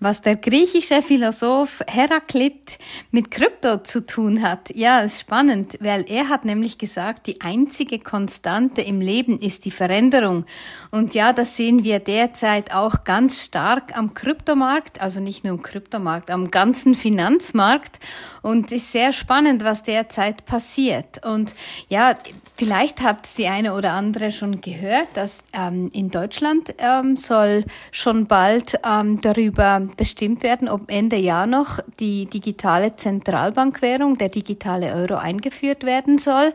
Was 0.00 0.22
der 0.22 0.36
griechische 0.36 1.02
Philosoph 1.02 1.82
Heraklit 1.86 2.78
mit 3.10 3.30
Krypto 3.30 3.82
zu 3.82 4.04
tun 4.06 4.42
hat, 4.42 4.74
ja, 4.74 5.00
ist 5.00 5.20
spannend, 5.20 5.78
weil 5.80 6.04
er 6.08 6.28
hat 6.28 6.44
nämlich 6.44 6.78
gesagt, 6.78 7.26
die 7.26 7.40
einzige 7.40 7.98
Konstante 7.98 8.82
im 8.82 9.00
Leben 9.00 9.38
ist 9.38 9.64
die 9.64 9.70
Veränderung. 9.70 10.44
Und 10.90 11.14
ja, 11.14 11.32
das 11.32 11.56
sehen 11.56 11.84
wir 11.84 11.98
derzeit 11.98 12.72
auch 12.74 13.04
ganz 13.04 13.42
stark 13.44 13.96
am 13.96 14.14
Kryptomarkt, 14.14 15.00
also 15.00 15.20
nicht 15.20 15.44
nur 15.44 15.54
am 15.54 15.62
Kryptomarkt, 15.62 16.30
am 16.30 16.50
ganzen 16.50 16.94
Finanzmarkt. 16.94 17.98
Und 18.42 18.70
ist 18.70 18.92
sehr 18.92 19.12
spannend, 19.12 19.64
was 19.64 19.82
derzeit 19.82 20.44
passiert. 20.44 21.24
Und 21.26 21.54
ja, 21.88 22.14
vielleicht 22.56 23.02
habt 23.02 23.36
die 23.38 23.48
eine 23.48 23.74
oder 23.74 23.92
andere 23.92 24.30
schon 24.30 24.60
gehört, 24.60 25.08
dass 25.14 25.42
ähm, 25.52 25.90
in 25.92 26.10
Deutschland 26.10 26.74
ähm, 26.78 27.16
soll 27.16 27.64
schon 27.90 28.26
bald 28.26 28.78
ähm, 28.84 29.20
darüber 29.20 29.55
darüber 29.56 29.86
bestimmt 29.96 30.42
werden, 30.42 30.68
ob 30.68 30.90
Ende 30.90 31.16
Jahr 31.16 31.46
noch 31.46 31.80
die 31.98 32.26
digitale 32.26 32.96
Zentralbankwährung, 32.96 34.14
der 34.14 34.28
digitale 34.28 34.92
Euro 34.94 35.16
eingeführt 35.16 35.84
werden 35.84 36.18
soll. 36.18 36.52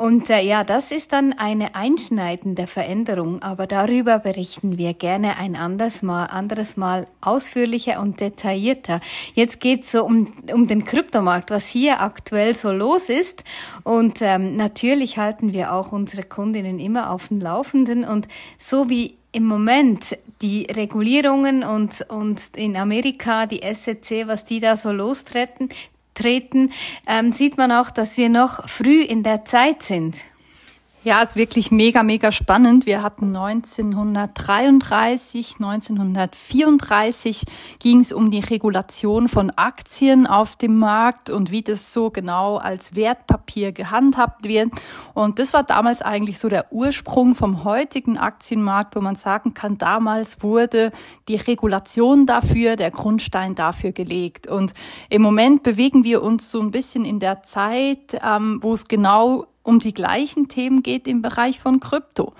Und 0.00 0.30
äh, 0.30 0.40
ja, 0.40 0.64
das 0.64 0.92
ist 0.92 1.12
dann 1.12 1.34
eine 1.34 1.74
einschneidende 1.74 2.66
Veränderung, 2.66 3.42
aber 3.42 3.66
darüber 3.66 4.18
berichten 4.18 4.78
wir 4.78 4.94
gerne 4.94 5.36
ein 5.36 5.56
anderes 5.56 6.00
Mal, 6.00 6.24
anderes 6.24 6.78
Mal 6.78 7.06
ausführlicher 7.20 8.00
und 8.00 8.18
detaillierter. 8.18 9.02
Jetzt 9.34 9.60
geht 9.60 9.82
es 9.82 9.92
so 9.92 10.06
um, 10.06 10.32
um 10.54 10.66
den 10.66 10.86
Kryptomarkt, 10.86 11.50
was 11.50 11.68
hier 11.68 12.00
aktuell 12.00 12.54
so 12.54 12.72
los 12.72 13.10
ist. 13.10 13.44
Und 13.82 14.22
ähm, 14.22 14.56
natürlich 14.56 15.18
halten 15.18 15.52
wir 15.52 15.74
auch 15.74 15.92
unsere 15.92 16.22
Kundinnen 16.22 16.78
immer 16.78 17.10
auf 17.10 17.28
dem 17.28 17.36
Laufenden. 17.36 18.04
Und 18.04 18.26
so 18.56 18.88
wie 18.88 19.18
im 19.32 19.44
Moment 19.44 20.16
die 20.40 20.62
Regulierungen 20.62 21.62
und, 21.62 22.06
und 22.08 22.40
in 22.56 22.74
Amerika 22.78 23.44
die 23.44 23.60
SEC, 23.70 24.26
was 24.26 24.46
die 24.46 24.60
da 24.60 24.78
so 24.78 24.92
lostreten, 24.92 25.68
treten, 26.20 26.70
ähm, 27.06 27.32
sieht 27.32 27.56
man 27.56 27.72
auch, 27.72 27.90
dass 27.90 28.16
wir 28.16 28.28
noch 28.28 28.68
früh 28.68 29.00
in 29.00 29.22
der 29.22 29.44
Zeit 29.44 29.82
sind. 29.82 30.18
Ja, 31.02 31.22
ist 31.22 31.34
wirklich 31.34 31.70
mega, 31.70 32.02
mega 32.02 32.30
spannend. 32.30 32.84
Wir 32.84 33.02
hatten 33.02 33.34
1933, 33.34 35.54
1934 35.58 37.44
ging 37.78 38.00
es 38.00 38.12
um 38.12 38.30
die 38.30 38.40
Regulation 38.40 39.26
von 39.26 39.48
Aktien 39.48 40.26
auf 40.26 40.56
dem 40.56 40.78
Markt 40.78 41.30
und 41.30 41.50
wie 41.50 41.62
das 41.62 41.94
so 41.94 42.10
genau 42.10 42.58
als 42.58 42.96
Wertpapier 42.96 43.72
gehandhabt 43.72 44.46
wird. 44.46 44.72
Und 45.14 45.38
das 45.38 45.54
war 45.54 45.62
damals 45.62 46.02
eigentlich 46.02 46.38
so 46.38 46.50
der 46.50 46.70
Ursprung 46.70 47.34
vom 47.34 47.64
heutigen 47.64 48.18
Aktienmarkt, 48.18 48.94
wo 48.94 49.00
man 49.00 49.16
sagen 49.16 49.54
kann, 49.54 49.78
damals 49.78 50.42
wurde 50.42 50.92
die 51.28 51.36
Regulation 51.36 52.26
dafür, 52.26 52.76
der 52.76 52.90
Grundstein 52.90 53.54
dafür 53.54 53.92
gelegt. 53.92 54.48
Und 54.48 54.74
im 55.08 55.22
Moment 55.22 55.62
bewegen 55.62 56.04
wir 56.04 56.22
uns 56.22 56.50
so 56.50 56.60
ein 56.60 56.70
bisschen 56.70 57.06
in 57.06 57.20
der 57.20 57.42
Zeit, 57.42 58.20
ähm, 58.22 58.58
wo 58.60 58.74
es 58.74 58.86
genau 58.86 59.46
um 59.62 59.78
die 59.78 59.94
gleichen 59.94 60.48
Themen 60.48 60.82
geht 60.82 61.06
im 61.06 61.22
Bereich 61.22 61.60
von 61.60 61.80
Krypto. 61.80 62.32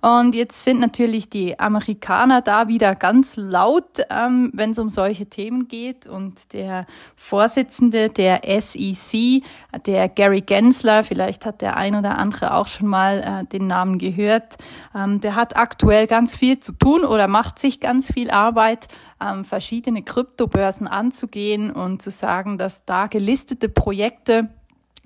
Und 0.00 0.36
jetzt 0.36 0.62
sind 0.62 0.78
natürlich 0.78 1.28
die 1.28 1.58
Amerikaner 1.58 2.40
da 2.40 2.68
wieder 2.68 2.94
ganz 2.94 3.36
laut, 3.36 4.00
ähm, 4.10 4.50
wenn 4.54 4.70
es 4.70 4.78
um 4.78 4.88
solche 4.88 5.26
Themen 5.26 5.66
geht. 5.66 6.06
Und 6.06 6.52
der 6.52 6.86
Vorsitzende 7.16 8.08
der 8.08 8.42
SEC, 8.60 9.42
der 9.86 10.08
Gary 10.08 10.42
Gensler, 10.42 11.02
vielleicht 11.02 11.44
hat 11.44 11.62
der 11.62 11.76
ein 11.76 11.96
oder 11.96 12.16
andere 12.16 12.54
auch 12.54 12.68
schon 12.68 12.86
mal 12.86 13.42
äh, 13.42 13.46
den 13.46 13.66
Namen 13.66 13.98
gehört, 13.98 14.56
ähm, 14.94 15.20
der 15.20 15.34
hat 15.34 15.56
aktuell 15.56 16.06
ganz 16.06 16.36
viel 16.36 16.60
zu 16.60 16.72
tun 16.72 17.04
oder 17.04 17.26
macht 17.26 17.58
sich 17.58 17.80
ganz 17.80 18.12
viel 18.12 18.30
Arbeit, 18.30 18.86
ähm, 19.20 19.44
verschiedene 19.44 20.02
Kryptobörsen 20.02 20.86
anzugehen 20.86 21.72
und 21.72 22.02
zu 22.02 22.10
sagen, 22.10 22.56
dass 22.56 22.84
da 22.84 23.08
gelistete 23.08 23.68
Projekte 23.68 24.48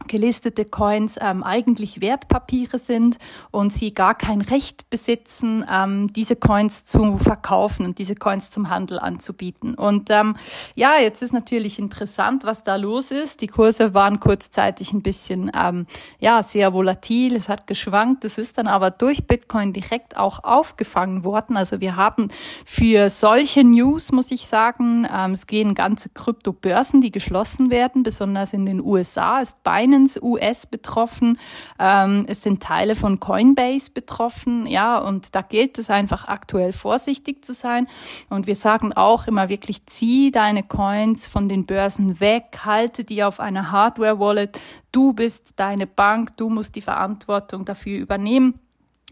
gelistete 0.09 0.65
Coins 0.65 1.19
ähm, 1.21 1.43
eigentlich 1.43 2.01
Wertpapiere 2.01 2.79
sind 2.79 3.19
und 3.51 3.73
sie 3.73 3.95
gar 3.95 4.15
kein 4.15 4.41
Recht 4.41 4.89
besitzen, 4.91 5.65
ähm, 5.71 6.13
diese 6.13 6.37
Coins 6.37 6.85
zu 6.85 7.19
verkaufen 7.19 7.85
und 7.85 7.99
diese 7.99 8.15
Coins 8.15 8.51
zum 8.51 8.69
Handel 8.69 8.99
anzubieten. 8.99 9.75
Und 9.75 10.11
ähm, 10.11 10.37
ja, 10.75 10.99
jetzt 11.01 11.23
ist 11.23 11.33
natürlich 11.33 11.79
interessant, 11.79 12.45
was 12.45 12.65
da 12.65 12.77
los 12.77 13.11
ist. 13.11 13.41
Die 13.41 13.47
Kurse 13.47 13.95
waren 13.95 14.21
kurzzeitig 14.21 14.93
ein 14.93 15.03
bisschen 15.03 15.51
ähm, 15.59 15.87
ja 16.19 16.43
sehr 16.43 16.73
volatil, 16.73 17.37
es 17.37 17.49
hat 17.49 17.67
geschwankt. 17.67 18.25
Es 18.25 18.39
ist 18.39 18.59
dann 18.59 18.67
aber 18.67 18.91
durch 18.91 19.27
Bitcoin 19.27 19.73
direkt 19.73 20.17
auch 20.17 20.45
aufgefangen 20.45 21.25
worden. 21.25 21.57
Also 21.57 21.81
wir 21.81 21.97
haben 21.97 22.29
für 22.65 23.11
solche 23.11 23.65
News 23.65 24.12
muss 24.12 24.31
ich 24.31 24.47
sagen, 24.47 25.07
ähm, 25.12 25.33
es 25.33 25.47
gehen 25.47 25.75
ganze 25.75 26.09
Kryptobörsen, 26.09 27.01
die 27.01 27.11
geschlossen 27.11 27.71
werden, 27.71 28.03
besonders 28.03 28.53
in 28.53 28.67
den 28.67 28.81
USA 28.81 29.41
ist 29.41 29.62
Binance 29.62 29.92
Binance 29.93 30.23
US 30.23 30.67
betroffen, 30.67 31.39
ähm, 31.79 32.25
es 32.29 32.43
sind 32.43 32.63
Teile 32.63 32.95
von 32.95 33.21
Coinbase 33.21 33.91
betroffen, 33.91 34.67
ja, 34.67 34.99
und 34.99 35.35
da 35.35 35.43
gilt 35.43 35.79
es 35.79 35.91
einfach 35.91 36.29
aktuell 36.29 36.73
vorsichtig 36.73 37.45
zu 37.45 37.53
sein. 37.53 37.87
Und 38.31 38.47
wir 38.47 38.55
sagen 38.55 38.93
auch 38.93 39.27
immer 39.27 39.49
wirklich, 39.49 39.87
zieh 39.87 40.31
deine 40.31 40.63
Coins 40.63 41.29
von 41.29 41.49
den 41.49 41.67
Börsen 41.67 42.21
weg, 42.21 42.61
halte 42.65 43.05
die 43.05 43.23
auf 43.23 43.41
einer 43.41 43.71
Hardware-Wallet. 43.71 44.59
Du 44.93 45.13
bist 45.13 45.55
deine 45.57 45.87
Bank, 45.87 46.37
du 46.37 46.49
musst 46.49 46.75
die 46.77 46.83
Verantwortung 46.83 47.65
dafür 47.65 47.99
übernehmen. 47.99 48.59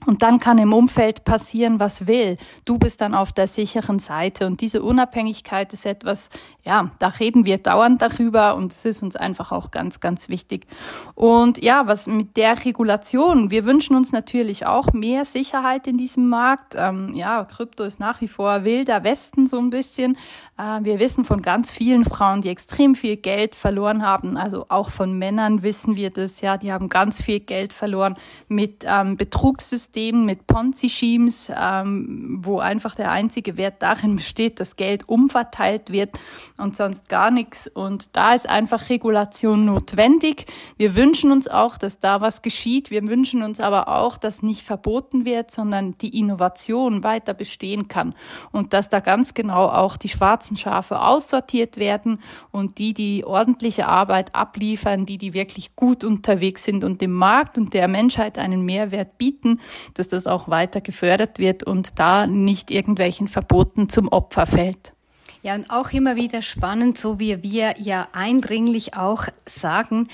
Und 0.06 0.22
dann 0.22 0.40
kann 0.40 0.56
im 0.56 0.72
Umfeld 0.72 1.24
passieren, 1.24 1.78
was 1.78 2.06
will. 2.06 2.38
Du 2.64 2.78
bist 2.78 3.02
dann 3.02 3.14
auf 3.14 3.32
der 3.32 3.46
sicheren 3.46 3.98
Seite. 3.98 4.46
Und 4.46 4.62
diese 4.62 4.82
Unabhängigkeit 4.82 5.72
ist 5.74 5.84
etwas, 5.84 6.30
ja, 6.64 6.90
da 6.98 7.08
reden 7.08 7.44
wir 7.44 7.58
dauernd 7.58 8.00
darüber 8.00 8.54
und 8.54 8.72
es 8.72 8.84
ist 8.84 9.02
uns 9.02 9.16
einfach 9.16 9.52
auch 9.52 9.70
ganz, 9.70 10.00
ganz 10.00 10.28
wichtig. 10.28 10.66
Und 11.14 11.62
ja, 11.62 11.86
was 11.86 12.06
mit 12.06 12.36
der 12.38 12.64
Regulation, 12.64 13.50
wir 13.50 13.66
wünschen 13.66 13.94
uns 13.94 14.12
natürlich 14.12 14.66
auch 14.66 14.92
mehr 14.92 15.24
Sicherheit 15.26 15.86
in 15.86 15.98
diesem 15.98 16.28
Markt. 16.28 16.74
Ähm, 16.76 17.12
ja, 17.14 17.44
Krypto 17.44 17.84
ist 17.84 18.00
nach 18.00 18.22
wie 18.22 18.28
vor 18.28 18.64
wilder 18.64 19.04
Westen 19.04 19.48
so 19.48 19.58
ein 19.58 19.70
bisschen. 19.70 20.16
Äh, 20.56 20.80
wir 20.82 20.98
wissen 20.98 21.24
von 21.24 21.42
ganz 21.42 21.72
vielen 21.72 22.06
Frauen, 22.06 22.40
die 22.40 22.48
extrem 22.48 22.94
viel 22.94 23.16
Geld 23.16 23.54
verloren 23.54 24.02
haben. 24.02 24.38
Also 24.38 24.64
auch 24.70 24.90
von 24.90 25.18
Männern 25.18 25.62
wissen 25.62 25.96
wir 25.96 26.08
das, 26.08 26.40
ja, 26.40 26.56
die 26.56 26.72
haben 26.72 26.88
ganz 26.88 27.20
viel 27.22 27.40
Geld 27.40 27.74
verloren 27.74 28.16
mit 28.48 28.84
ähm, 28.86 29.16
Betrugssystemen 29.16 29.89
System 29.90 30.24
mit 30.24 30.46
Ponzi-Schemes, 30.46 31.50
ähm, 31.52 32.38
wo 32.42 32.60
einfach 32.60 32.94
der 32.94 33.10
einzige 33.10 33.56
Wert 33.56 33.82
darin 33.82 34.16
besteht, 34.16 34.60
dass 34.60 34.76
Geld 34.76 35.08
umverteilt 35.08 35.90
wird 35.90 36.10
und 36.56 36.76
sonst 36.76 37.08
gar 37.08 37.32
nichts. 37.32 37.66
Und 37.66 38.08
da 38.12 38.34
ist 38.34 38.48
einfach 38.48 38.88
Regulation 38.88 39.64
notwendig. 39.64 40.46
Wir 40.76 40.94
wünschen 40.94 41.32
uns 41.32 41.48
auch, 41.48 41.76
dass 41.76 41.98
da 41.98 42.20
was 42.20 42.42
geschieht. 42.42 42.92
Wir 42.92 43.04
wünschen 43.08 43.42
uns 43.42 43.58
aber 43.58 43.88
auch, 43.88 44.16
dass 44.16 44.42
nicht 44.42 44.62
verboten 44.62 45.24
wird, 45.24 45.50
sondern 45.50 45.98
die 45.98 46.16
Innovation 46.16 47.02
weiter 47.02 47.34
bestehen 47.34 47.88
kann 47.88 48.14
und 48.52 48.72
dass 48.72 48.90
da 48.90 49.00
ganz 49.00 49.34
genau 49.34 49.66
auch 49.66 49.96
die 49.96 50.08
schwarzen 50.08 50.56
Schafe 50.56 51.02
aussortiert 51.02 51.78
werden 51.78 52.20
und 52.52 52.78
die, 52.78 52.94
die 52.94 53.24
ordentliche 53.24 53.88
Arbeit 53.88 54.36
abliefern, 54.36 55.04
die, 55.04 55.18
die 55.18 55.34
wirklich 55.34 55.74
gut 55.74 56.04
unterwegs 56.04 56.62
sind 56.62 56.84
und 56.84 57.00
dem 57.00 57.12
Markt 57.12 57.58
und 57.58 57.74
der 57.74 57.88
Menschheit 57.88 58.38
einen 58.38 58.64
Mehrwert 58.64 59.18
bieten, 59.18 59.58
dass 59.94 60.08
das 60.08 60.26
auch 60.26 60.48
weiter 60.48 60.80
gefördert 60.80 61.38
wird 61.38 61.62
und 61.62 61.98
da 61.98 62.26
nicht 62.26 62.70
irgendwelchen 62.70 63.28
Verboten 63.28 63.88
zum 63.88 64.08
Opfer 64.08 64.46
fällt. 64.46 64.92
Ja, 65.42 65.54
und 65.54 65.70
auch 65.70 65.90
immer 65.92 66.16
wieder 66.16 66.42
spannend, 66.42 66.98
so 66.98 67.18
wie 67.18 67.42
wir 67.42 67.74
ja 67.78 68.08
eindringlich 68.12 68.94
auch 68.94 69.24
sagen, 69.46 70.06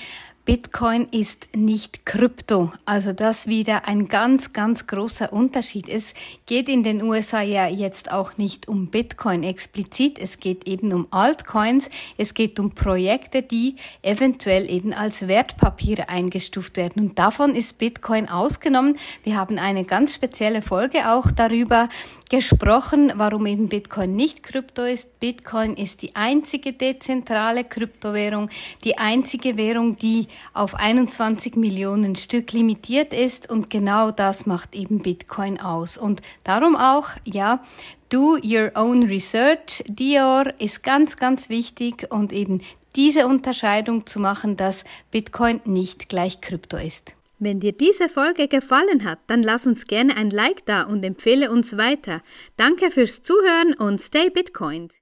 Bitcoin 0.47 1.09
ist 1.11 1.49
nicht 1.57 2.05
Krypto. 2.05 2.71
Also 2.85 3.11
das 3.11 3.47
wieder 3.47 3.85
ein 3.85 4.07
ganz, 4.07 4.53
ganz 4.53 4.87
großer 4.87 5.33
Unterschied. 5.33 5.89
Es 5.89 6.13
geht 6.45 6.69
in 6.69 6.83
den 6.83 7.03
USA 7.03 7.41
ja 7.41 7.67
jetzt 7.67 8.13
auch 8.13 8.37
nicht 8.37 8.69
um 8.69 8.87
Bitcoin 8.87 9.43
explizit. 9.43 10.17
Es 10.17 10.39
geht 10.39 10.65
eben 10.65 10.93
um 10.93 11.07
Altcoins. 11.11 11.89
Es 12.15 12.33
geht 12.33 12.61
um 12.61 12.71
Projekte, 12.71 13.41
die 13.41 13.75
eventuell 14.01 14.71
eben 14.71 14.93
als 14.93 15.27
Wertpapiere 15.27 16.07
eingestuft 16.07 16.77
werden. 16.77 17.09
Und 17.09 17.19
davon 17.19 17.53
ist 17.53 17.77
Bitcoin 17.77 18.29
ausgenommen. 18.29 18.95
Wir 19.25 19.35
haben 19.35 19.59
eine 19.59 19.83
ganz 19.83 20.13
spezielle 20.13 20.61
Folge 20.61 21.11
auch 21.11 21.29
darüber 21.29 21.89
gesprochen, 22.29 23.11
warum 23.15 23.45
eben 23.45 23.67
Bitcoin 23.67 24.15
nicht 24.15 24.43
Krypto 24.43 24.83
ist. 24.83 25.19
Bitcoin 25.19 25.75
ist 25.75 26.01
die 26.01 26.15
einzige 26.15 26.71
dezentrale 26.71 27.63
Kryptowährung, 27.63 28.49
die 28.83 28.97
einzige 28.97 29.57
Währung, 29.57 29.97
die 29.97 30.27
auf 30.53 30.75
21 30.75 31.55
Millionen 31.55 32.15
Stück 32.15 32.51
limitiert 32.51 33.13
ist 33.13 33.49
und 33.49 33.69
genau 33.69 34.11
das 34.11 34.45
macht 34.45 34.75
eben 34.75 34.99
Bitcoin 34.99 35.59
aus. 35.59 35.97
Und 35.97 36.21
darum 36.43 36.75
auch, 36.75 37.09
ja, 37.25 37.63
do 38.09 38.37
your 38.43 38.71
own 38.75 39.03
research. 39.03 39.83
Dior 39.87 40.45
ist 40.59 40.83
ganz, 40.83 41.17
ganz 41.17 41.49
wichtig 41.49 42.07
und 42.11 42.33
eben 42.33 42.61
diese 42.95 43.27
Unterscheidung 43.27 44.05
zu 44.05 44.19
machen, 44.19 44.57
dass 44.57 44.83
Bitcoin 45.11 45.61
nicht 45.65 46.09
gleich 46.09 46.41
Krypto 46.41 46.77
ist. 46.77 47.13
Wenn 47.39 47.59
dir 47.59 47.71
diese 47.71 48.09
Folge 48.09 48.47
gefallen 48.47 49.03
hat, 49.03 49.19
dann 49.27 49.43
lass 49.43 49.67
uns 49.67 49.85
gerne 49.85 50.17
ein 50.17 50.31
Like 50.31 50.65
da 50.65 50.81
und 50.83 51.05
empfehle 51.05 51.51
uns 51.51 51.77
weiter. 51.77 52.23
Danke 52.55 52.89
fürs 52.89 53.21
Zuhören 53.21 53.75
und 53.75 54.01
stay 54.01 54.31
Bitcoined. 54.31 54.95